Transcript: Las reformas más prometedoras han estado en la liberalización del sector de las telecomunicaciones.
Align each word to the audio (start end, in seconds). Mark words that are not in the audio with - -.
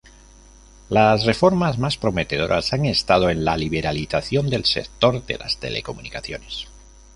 Las 0.89 1.25
reformas 1.25 1.77
más 1.77 1.95
prometedoras 1.99 2.73
han 2.73 2.85
estado 2.87 3.29
en 3.29 3.45
la 3.45 3.55
liberalización 3.55 4.49
del 4.49 4.65
sector 4.65 5.23
de 5.27 5.37
las 5.37 5.57
telecomunicaciones. 5.59 6.65